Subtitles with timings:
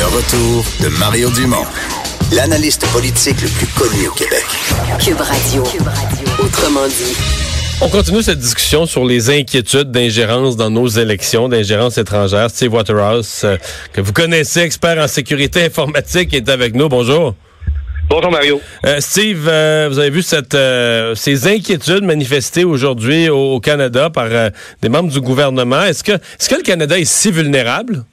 [0.00, 1.66] Le retour de Mario Dumont,
[2.32, 4.46] l'analyste politique le plus connu au Québec.
[4.98, 5.62] Cube Radio.
[6.42, 7.14] Autrement dit.
[7.82, 12.48] On continue cette discussion sur les inquiétudes d'ingérence dans nos élections, d'ingérence étrangère.
[12.48, 13.58] Steve Waterhouse, euh,
[13.92, 16.88] que vous connaissez, expert en sécurité informatique, est avec nous.
[16.88, 17.34] Bonjour.
[18.08, 18.58] Bonjour Mario.
[18.86, 20.56] Euh, Steve, euh, vous avez vu cette,
[21.14, 24.28] ces inquiétudes manifestées aujourd'hui au, Canada par
[24.80, 25.82] des membres du gouvernement.
[25.82, 28.06] Est-ce que, est-ce que le Canada est si vulnérable?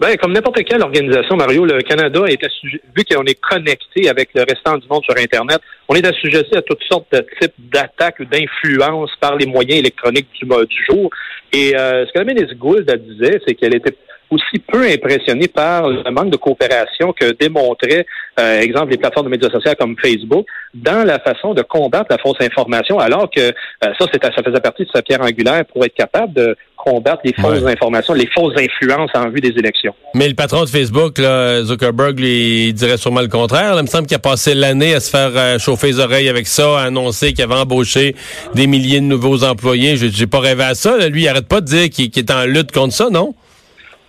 [0.00, 4.30] Ben, comme n'importe quelle organisation, Mario, le Canada est assujetti, vu qu'on est connecté avec
[4.34, 8.18] le restant du monde sur Internet, on est assujetti à toutes sortes de types d'attaques
[8.20, 11.10] ou d'influences par les moyens électroniques du, du jour.
[11.52, 13.94] Et euh, ce que la ministre Gould disait, c'est qu'elle était
[14.30, 18.06] aussi peu impressionnée par le manque de coopération que démontraient,
[18.38, 22.18] euh, exemple, les plateformes de médias sociaux comme Facebook dans la façon de combattre la
[22.18, 25.94] fausse information, alors que euh, ça, ça faisait partie de sa pierre angulaire pour être
[25.94, 29.94] capable de combattre les fausses informations, les fausses influences en vue des élections.
[30.14, 33.74] Mais le patron de Facebook, là, Zuckerberg, lui, il dirait sûrement le contraire.
[33.76, 36.46] il me semble qu'il a passé l'année à se faire euh, chauffer les oreilles avec
[36.46, 38.14] ça, à annoncer qu'il avait embauché
[38.54, 39.96] des milliers de nouveaux employés.
[39.96, 41.08] J'ai pas rêvé à ça.
[41.08, 43.34] Lui, il arrête pas de dire qu'il est en lutte contre ça, non?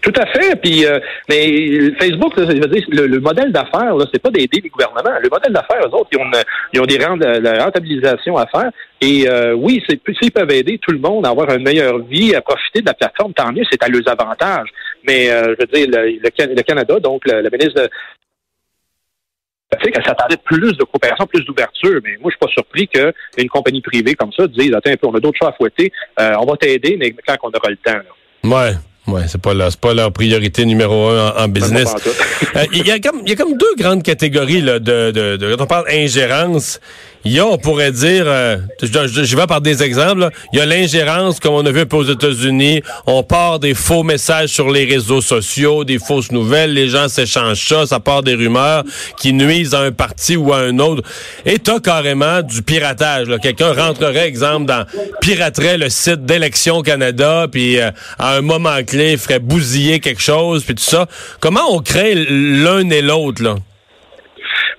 [0.01, 0.55] Tout à fait.
[0.55, 0.99] Puis, euh,
[1.29, 5.19] mais Facebook, dire, le, modèle d'affaires, là, c'est pas d'aider les gouvernements.
[5.21, 6.31] Le modèle d'affaires, eux autres, ils ont,
[6.73, 8.71] ils ont des la rentabilisation à faire.
[8.99, 12.41] Et euh, oui, s'ils peuvent aider tout le monde à avoir une meilleure vie, à
[12.41, 14.69] profiter de la plateforme, tant mieux, c'est à leurs avantages.
[15.07, 17.89] Mais euh, je veux dire, le, Canada, donc le, ministre de
[19.91, 22.01] qu'elle s'attendait plus de coopération, plus d'ouverture.
[22.03, 25.07] Mais moi, je suis pas surpris qu'une compagnie privée comme ça dise, attends un peu,
[25.07, 27.93] on a d'autres choses à fouetter, on va t'aider, mais quand on aura le temps.
[27.93, 28.03] Là.
[28.43, 28.73] Ouais.
[29.07, 31.93] Ouais, c'est pas leur, c'est pas leur priorité numéro un en, business.
[32.55, 35.37] Euh, il y a comme, il y a comme deux grandes catégories là, de, de,
[35.37, 36.81] de, quand on parle ingérence.
[37.23, 40.65] Il y a, on pourrait dire, euh, je, vais par des exemples, il y a
[40.65, 44.71] l'ingérence, comme on a vu un peu aux États-Unis, on part des faux messages sur
[44.71, 48.83] les réseaux sociaux, des fausses nouvelles, les gens s'échangent ça, ça part des rumeurs
[49.17, 51.03] qui nuisent à un parti ou à un autre.
[51.45, 53.27] Et t'as carrément du piratage.
[53.41, 54.83] Quelqu'un rentrerait, exemple, dans
[55.21, 60.63] piraterait le site d'Élections Canada, puis euh, à un moment clé ferait bousiller quelque chose,
[60.63, 61.07] puis tout ça.
[61.39, 63.55] Comment on crée l'un et l'autre, là?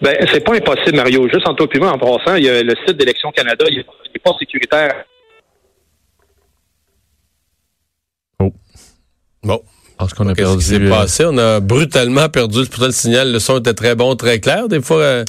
[0.00, 1.28] Ben, c'est pas impossible, Mario.
[1.32, 4.20] Juste en toi et en passant, il y a le site d'Élection Canada, il n'est
[4.22, 5.04] pas sécuritaire.
[8.40, 8.52] Oh.
[9.42, 9.62] Bon.
[9.98, 10.60] Parce qu'on a perdu.
[10.60, 12.66] Ce qui s'est passé, on a brutalement perdu.
[12.68, 14.66] Pourtant, le signal, le son était très bon, très clair.
[14.66, 15.24] Des fois, euh,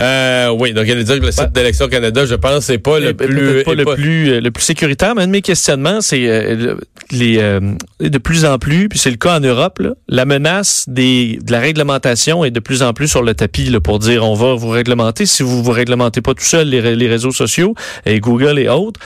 [0.00, 3.14] euh, oui, donc elle dire que le site d'Élection Canada, je pense, c'est pas le
[3.14, 5.14] plus, pas le plus euh, le plus sécuritaire.
[5.14, 6.74] Mais un de mes questionnements, c'est euh,
[7.10, 11.52] les de plus en plus, puis c'est le cas en Europe, la menace des de
[11.52, 14.54] la réglementation est de plus en plus sur le tapis là, pour dire on va
[14.54, 15.26] vous réglementer.
[15.26, 17.74] Si vous vous réglementez pas tout seul les, les réseaux sociaux
[18.06, 19.00] et Google et autres.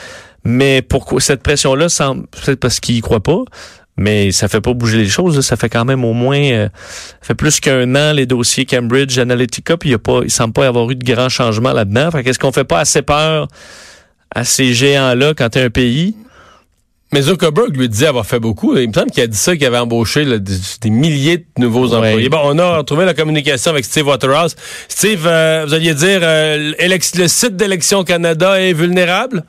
[0.44, 3.44] Mais pourquoi cette pression-là semble peut-être parce qu'ils y croient pas,
[3.96, 5.40] mais ça fait pas bouger les choses.
[5.40, 6.68] Ça fait quand même au moins, euh,
[7.20, 10.30] ça fait plus qu'un an les dossiers Cambridge Analytica, puis il y a pas, il
[10.30, 12.10] semble pas y avoir eu de grands changements là-dedans.
[12.10, 13.48] Fait qu'est-ce qu'on fait pas assez peur
[14.34, 16.16] à ces géants-là quand t'es un pays?
[17.12, 18.74] Mais Zuckerberg lui disait avoir fait beaucoup.
[18.78, 22.30] Il me semble qu'il a dit ça, qu'il avait embauché des, milliers de nouveaux employés.
[22.30, 24.56] Bon, on a retrouvé la communication avec Steve Waterhouse.
[24.88, 29.44] Steve, euh, vous alliez dire, euh, le site d'Élection Canada est vulnérable?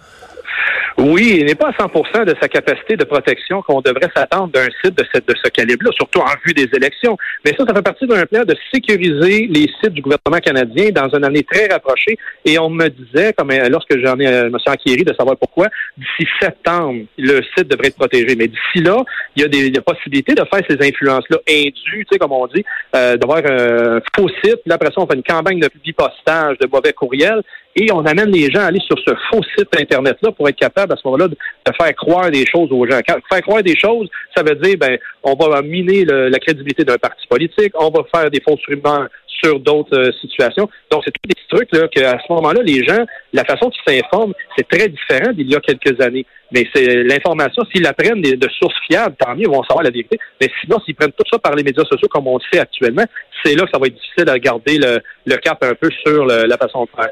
[0.97, 4.67] Oui, il n'est pas à 100 de sa capacité de protection qu'on devrait s'attendre d'un
[4.83, 7.17] site de, de ce calibre-là, surtout en vue des élections.
[7.43, 11.09] Mais ça, ça fait partie d'un plan de sécuriser les sites du gouvernement canadien dans
[11.09, 12.17] une année très rapprochée.
[12.45, 15.35] Et on me disait, comme euh, lorsque j'en ai, euh, me suis acquéri de savoir
[15.37, 15.67] pourquoi,
[15.97, 18.35] d'ici septembre, le site devrait être protégé.
[18.35, 18.97] Mais d'ici là,
[19.35, 22.63] il y a des, possibilités de faire ces influences-là indues, tu sais, comme on dit,
[22.95, 24.59] euh, d'avoir un faux site.
[24.63, 27.41] Puis après ça, on fait une campagne de bipostage, de mauvais courriels
[27.75, 30.82] et on amène les gens à aller sur ce faux site Internet-là pour être capable
[30.91, 31.37] à ce moment-là de,
[31.79, 32.99] faire croire des choses aux gens.
[33.07, 37.25] faire croire des choses, ça veut dire ben on va miner la crédibilité d'un parti
[37.27, 39.07] politique, on va faire des fausses rumeurs
[39.43, 40.69] sur d'autres euh, situations.
[40.91, 44.33] Donc, c'est tous des trucs là qu'à ce moment-là, les gens, la façon qu'ils s'informent,
[44.57, 46.25] c'est très différent d'il y a quelques années.
[46.51, 49.89] Mais c'est l'information, s'ils la prennent de, sources fiables, tant mieux, ils vont savoir la
[49.89, 50.17] vérité.
[50.39, 53.05] Mais sinon, s'ils prennent tout ça par les médias sociaux, comme on le fait actuellement,
[53.43, 56.57] c'est là que ça va être difficile à garder le, cap un peu sur la
[56.57, 57.11] façon de faire.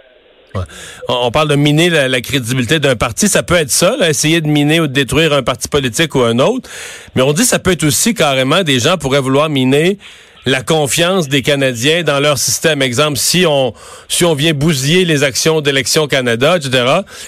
[1.08, 3.28] On parle de miner la, crédibilité d'un parti.
[3.28, 6.40] Ça peut être ça, essayer de miner ou de détruire un parti politique ou un
[6.40, 6.70] autre.
[7.16, 9.98] Mais on dit ça peut être aussi carrément des gens pourraient vouloir miner
[10.46, 12.82] la confiance des Canadiens dans leur système.
[12.82, 13.74] Exemple, si on
[14.08, 16.84] si on vient bousiller les actions d'élection Canada, etc.,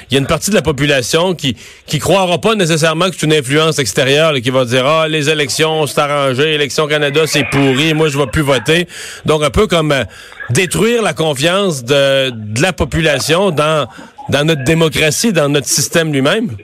[0.09, 1.55] il y a une partie de la population qui
[1.85, 5.29] qui croira pas nécessairement que c'est une influence extérieure et qui va dire ah les
[5.29, 8.87] élections c'est arrangé, élection Canada c'est pourri, moi je vais plus voter.
[9.25, 10.03] Donc un peu comme euh,
[10.49, 13.87] détruire la confiance de, de la population dans
[14.29, 16.55] dans notre démocratie, dans notre système lui-même.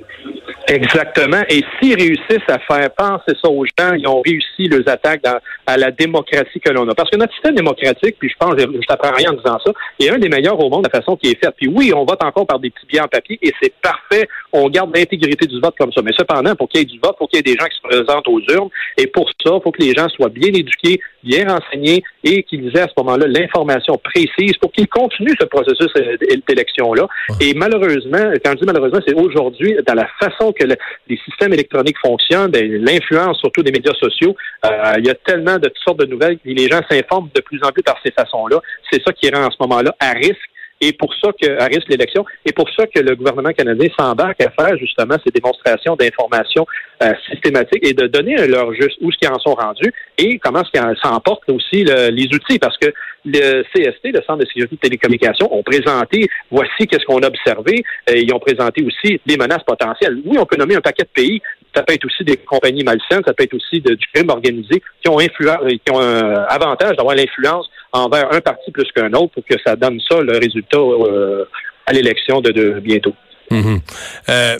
[0.69, 1.41] Exactement.
[1.49, 5.39] Et s'ils réussissent à faire penser ça aux gens, ils ont réussi leurs attaques dans,
[5.65, 6.93] à la démocratie que l'on a.
[6.93, 9.71] Parce que notre système démocratique, puis je pense, je, je t'apprends rien en disant ça,
[9.99, 11.55] est un des meilleurs au monde de la façon qui est faite.
[11.57, 14.27] Puis oui, on vote encore par des petits billets en papier et c'est parfait.
[14.53, 16.03] On garde l'intégrité du vote comme ça.
[16.03, 17.77] Mais cependant, pour qu'il y ait du vote, faut qu'il y ait des gens qui
[17.77, 18.69] se présentent aux urnes.
[18.97, 22.67] Et pour ça, il faut que les gens soient bien éduqués, bien renseignés et qu'ils
[22.77, 26.15] aient à ce moment-là l'information précise pour qu'ils continuent ce processus euh,
[26.47, 27.07] d'élection-là.
[27.41, 30.65] Et malheureusement, quand je dis malheureusement, c'est aujourd'hui, dans la façon que
[31.07, 34.35] les systèmes électroniques fonctionnent, ben, l'influence surtout des médias sociaux,
[34.65, 37.41] euh, il y a tellement de toutes sortes de nouvelles et les gens s'informent de
[37.41, 38.59] plus en plus par ces façons-là.
[38.91, 40.49] C'est ça qui rend en ce moment-là à risque
[40.81, 44.41] et pour ça que, à risque l'élection, et pour ça que le gouvernement canadien s'embarque
[44.41, 46.65] à faire justement ces démonstrations d'information
[47.03, 50.63] euh, systématiques et de donner leur juste où ce qu'ils en sont rendus et comment
[50.63, 52.59] ce qu'ils s'emportent aussi les outils.
[52.59, 52.93] Parce que
[53.25, 57.83] le CST, le Centre de sécurité de télécommunications, ont présenté, voici qu'est-ce qu'on a observé.
[58.09, 60.17] Euh, ils ont présenté aussi des menaces potentielles.
[60.25, 61.41] Oui, on peut nommer un paquet de pays.
[61.75, 65.09] Ça peut être aussi des compagnies malsaines, ça peut être aussi du crime organisé qui
[65.09, 69.45] ont, influence, qui ont un avantage d'avoir l'influence envers un parti plus qu'un autre pour
[69.45, 71.45] que ça donne ça le résultat euh,
[71.85, 73.13] à l'élection de, bientôt.
[73.51, 73.79] Mm-hmm.
[74.29, 74.57] Euh,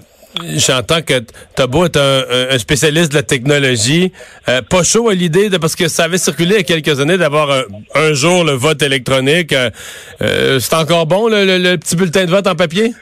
[0.56, 1.22] j'entends que
[1.66, 4.12] beau être un, spécialiste de la technologie,
[4.48, 7.00] euh, pas chaud à l'idée de parce que ça avait circulé il y a quelques
[7.00, 7.66] années d'avoir
[7.96, 9.54] un, jour le vote électronique.
[10.20, 12.94] c'est encore bon le, petit bulletin de vote en papier?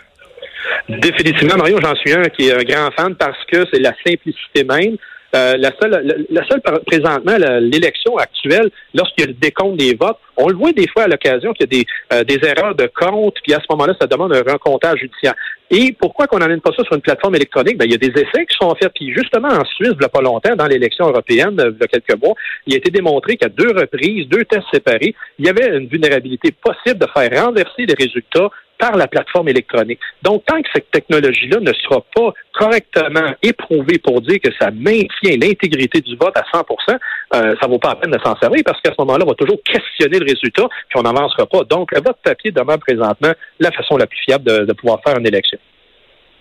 [0.89, 4.63] Définitivement, Mario, j'en suis un qui est un grand fan parce que c'est la simplicité
[4.63, 4.97] même.
[5.35, 10.17] Euh, la seule, la, seule présentement, l'élection actuelle, lorsqu'il y a le décompte des votes,
[10.37, 12.89] on le voit des fois à l'occasion qu'il y a des, euh, des erreurs de
[12.95, 15.35] compte, puis à ce moment-là, ça demande un rencontage judiciaire.
[15.69, 17.77] Et pourquoi qu'on n'amène pas ça sur une plateforme électronique?
[17.77, 18.91] Ben, il y a des essais qui sont faits.
[18.95, 21.87] Puis justement, en Suisse, il n'y a pas longtemps, dans l'élection européenne, il y a
[21.87, 22.35] quelques mois,
[22.65, 26.51] il a été démontré qu'à deux reprises, deux tests séparés, il y avait une vulnérabilité
[26.51, 29.99] possible de faire renverser les résultats par la plateforme électronique.
[30.21, 35.37] Donc, tant que cette technologie-là ne sera pas correctement éprouvée pour dire que ça maintient
[35.39, 36.97] l'intégrité du vote à 100%
[37.35, 39.35] euh, ça vaut pas la peine de s'en servir parce qu'à ce moment-là, on va
[39.35, 41.63] toujours questionner le résultat puis on n'avancera pas.
[41.63, 45.27] Donc, le vote papier demeure présentement la façon la plus fiable de, pouvoir faire une
[45.27, 45.57] élection.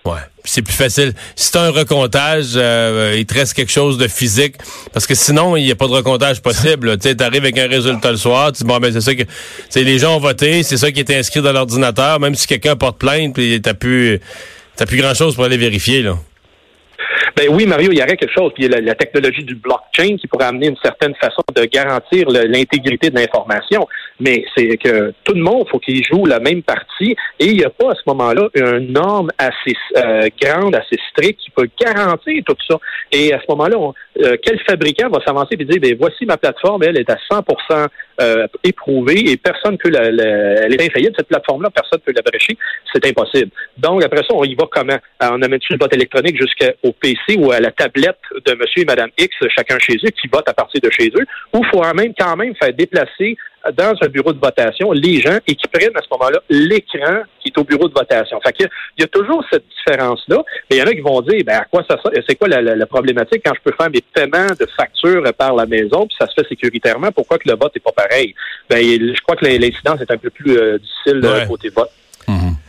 [0.06, 1.14] Ouais, c'est plus facile.
[1.34, 4.54] Si tu un recomptage, euh, il te reste quelque chose de physique.
[4.92, 6.96] Parce que sinon, il n'y a pas de recomptage possible.
[6.98, 9.24] Tu arrives avec un résultat le soir, tu dis bon ben c'est ça que
[9.74, 12.98] les gens ont voté, c'est ça qui était inscrit dans l'ordinateur, même si quelqu'un porte
[12.98, 14.20] plainte, puis t'as plus
[14.76, 16.04] t'as plus grand chose pour aller vérifier.
[17.36, 18.52] Ben oui, Mario, il y aurait quelque chose.
[18.54, 23.16] Puis la technologie du blockchain qui pourrait amener une certaine façon de garantir l'intégrité de
[23.16, 23.86] l'information.
[24.20, 27.16] Mais c'est que tout le monde, faut qu'il joue la même partie.
[27.38, 31.40] Et il n'y a pas à ce moment-là une norme assez euh, grande, assez stricte
[31.40, 32.78] qui peut garantir tout ça.
[33.12, 33.76] Et à ce moment-là,
[34.22, 37.86] euh, quel fabricant va s'avancer et dire, ben voici ma plateforme, elle est à 100%
[38.20, 42.56] euh, éprouvée et personne peut la, elle est infaillible cette plateforme-là, personne peut la brécher,
[42.92, 43.50] c'est impossible.
[43.76, 44.96] Donc après ça, on y va comment?
[45.20, 49.10] On amène le vote électronique jusqu'au PC ou à la tablette de Monsieur et Madame
[49.18, 52.36] X, chacun chez eux, qui vote à partir de chez eux, ou faut même quand
[52.36, 53.36] même faire déplacer
[53.72, 57.48] dans un bureau de votation les gens et qui prennent à ce moment-là l'écran qui
[57.48, 58.40] est au bureau de votation.
[58.40, 58.64] Fait que,
[58.96, 61.58] il y a toujours cette différence-là, mais il y en a qui vont dire, ben,
[61.58, 62.22] à quoi ça sert?
[62.28, 66.06] C'est quoi la, problématique quand je peux faire mes paiements de factures par la maison,
[66.06, 68.34] puis ça se fait sécuritairement, pourquoi que le vote n'est pas pareil?
[68.68, 71.90] Ben, je crois que l'incidence est un peu plus euh, difficile euh, côté vote.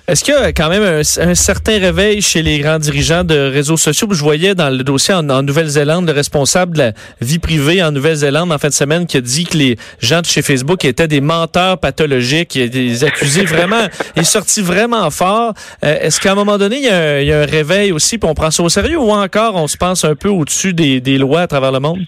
[0.09, 3.75] Est-ce qu'il y a quand même un, certain réveil chez les grands dirigeants de réseaux
[3.75, 4.07] sociaux?
[4.09, 8.54] Je voyais dans le dossier en, Nouvelle-Zélande le responsable de la vie privée en Nouvelle-Zélande
[8.54, 11.19] en fin de semaine qui a dit que les gens de chez Facebook étaient des
[11.19, 13.85] menteurs pathologiques, des accusés vraiment,
[14.16, 15.54] il est sorti vraiment fort.
[15.83, 16.83] Euh, est-ce qu'à un moment donné, il
[17.28, 19.76] y, a un, réveil aussi, puis on prend ça au sérieux ou encore on se
[19.76, 22.06] pense un peu au-dessus des, des lois à travers le monde?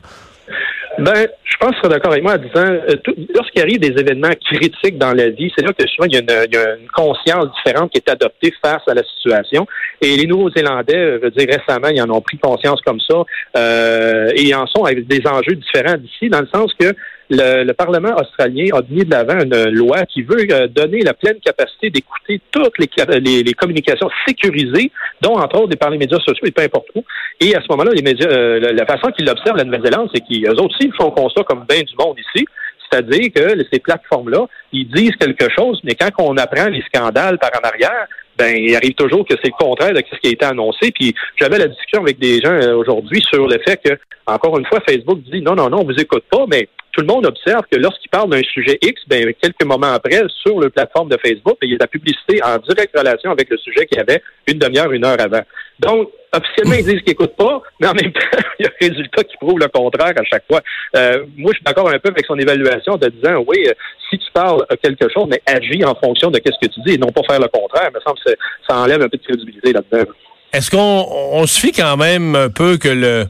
[1.00, 2.96] Ben, je pense que tu d'accord avec moi en disant, euh,
[3.34, 6.75] lorsqu'il arrive des événements critiques dans la vie, c'est là que souvent il y, a
[6.75, 9.65] une, conscience différente qui est adoptée face à la situation.
[10.01, 13.24] Et les Nouveaux-Zélandais, euh, je veux dire, récemment, ils en ont pris conscience comme ça
[13.58, 16.94] euh, et ils en sont avec des enjeux différents d'ici, dans le sens que
[17.29, 21.39] le, Parlement australien a mis de l'avant une loi qui veut euh, donner la pleine
[21.39, 26.51] capacité d'écouter toutes les, les, communications sécurisées, dont entre autres par les médias sociaux et
[26.51, 27.03] peu importe où.
[27.39, 30.62] Et à ce moment-là, les médias, euh, la, façon qu'ils l'observent, la Nouvelle-Zélande, c'est qu'eux
[30.62, 32.45] aussi ils font constat comme bien du monde ici.
[32.91, 37.51] C'est-à-dire que ces plateformes-là, ils disent quelque chose, mais quand on apprend les scandales par
[37.53, 38.07] en arrière,
[38.38, 40.91] ben il arrive toujours que c'est le contraire de ce qui a été annoncé.
[40.91, 43.93] Puis j'avais la discussion avec des gens euh, aujourd'hui sur le fait que,
[44.25, 46.67] encore une fois, Facebook dit non, non, non, on vous écoute pas, mais
[47.00, 50.60] tout le monde observe que lorsqu'il parle d'un sujet X, ben, quelques moments après, sur
[50.60, 53.50] la plateforme de Facebook, ben, il y a de la publicité en directe relation avec
[53.50, 55.41] le sujet qu'il y avait une demi-heure, une heure avant.
[55.79, 58.20] Donc, officiellement, ils disent qu'ils n'écoutent pas, mais en même temps,
[58.60, 60.60] il y a un résultat qui prouve le contraire à chaque fois.
[60.98, 63.74] Euh, moi, je suis d'accord un peu avec son évaluation de disant, oui, euh,
[64.10, 66.98] si tu parles quelque chose, mais agis en fonction de ce que tu dis et
[66.98, 67.89] non pas faire le contraire.
[67.91, 68.34] Il me semble que
[68.68, 70.12] ça enlève un peu de crédibilité là-dedans.
[70.51, 73.25] est-ce qu'on on se fie quand même un peu que le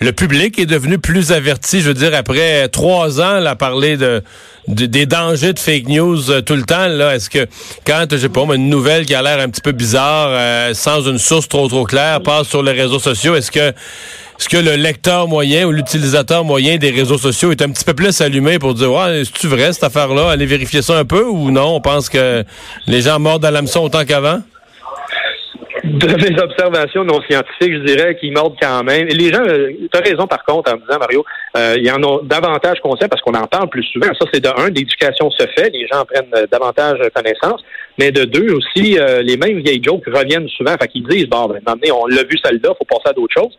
[0.00, 3.96] le public est devenu plus averti, je veux dire, après trois ans, là, à parler
[3.96, 4.22] de,
[4.68, 7.46] des dangers de fake news euh, tout le temps, est-ce que
[7.86, 11.08] quand, je sais pas, une nouvelle qui a l'air un petit peu bizarre, euh, sans
[11.08, 13.72] une source trop trop claire, passe sur les réseaux sociaux, est-ce que
[14.38, 17.94] est-ce que le lecteur moyen ou l'utilisateur moyen des réseaux sociaux est un petit peu
[17.94, 21.50] plus allumé pour dire ouais, est-ce vrai cette affaire-là, allez vérifier ça un peu ou
[21.50, 22.44] non, on pense que
[22.86, 24.42] les gens mordent à l'hameçon autant qu'avant?
[25.86, 29.06] De mes observations non scientifiques, je dirais qu'ils mordent quand même.
[29.06, 31.24] Les gens, euh, tu as raison par contre en me disant, Mario,
[31.56, 34.08] euh, il y en a davantage conscients parce qu'on en parle plus souvent.
[34.18, 37.62] Ça, c'est de un, l'éducation se fait, les gens prennent euh, davantage connaissance,
[37.98, 40.74] mais de deux aussi, les mêmes vieilles jokes reviennent souvent.
[40.80, 43.56] Fait qu'ils disent, bon, ben, on l'a vu celle-là, faut passer à d'autres choses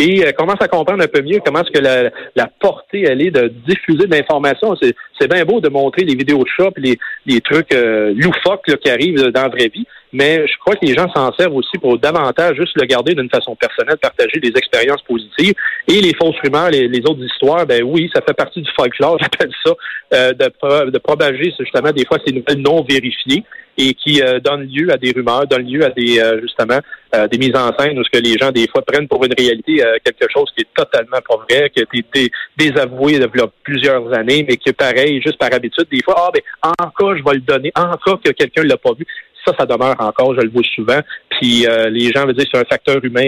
[0.00, 3.20] et euh, commence à comprendre un peu mieux comment est-ce que la, la, portée elle
[3.20, 4.74] est de diffuser de l'information.
[5.20, 8.74] C'est bien beau de montrer les vidéos de chat et les, les trucs euh, loufoques
[8.82, 11.78] qui arrivent dans la vraie vie, mais je crois que les gens s'en servent aussi
[11.78, 15.54] pour davantage juste le garder d'une façon personnelle, partager des expériences positives.
[15.88, 19.52] Et les fausses rumeurs, les, autres histoires, ben oui, ça fait partie du folklore, j'appelle
[19.64, 19.72] ça,
[20.14, 23.44] euh, de, propager justement des fois ces nouvelles non vérifiées
[23.80, 26.78] et qui euh, donnent lieu à des rumeurs, donnent lieu à des euh, justement
[27.14, 29.34] euh, des mises en scène où ce que les gens des fois prennent pour une
[29.36, 34.44] réalité quelque chose qui est totalement pas vrai, qui a été désavoué depuis plusieurs années,
[34.48, 36.42] mais qui est pareil, juste par habitude, des fois, ah ben
[36.78, 39.06] encore je vais le donner, encore que quelqu'un l'a pas vu.
[39.44, 41.00] Ça, ça demeure encore, je le vois souvent.
[41.30, 43.24] Puis les gens veulent dire que c'est un facteur humain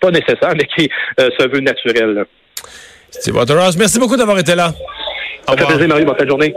[0.00, 2.24] pas nécessaire, mais qui se veut naturel.
[3.10, 4.72] Steve Waterhouse, merci beaucoup d'avoir été là.
[5.46, 6.04] Ça fait plaisir, Marie.
[6.04, 6.54] Bonne journée.